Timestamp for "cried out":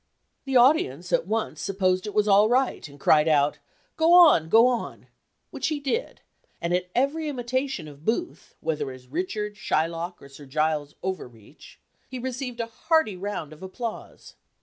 2.99-3.59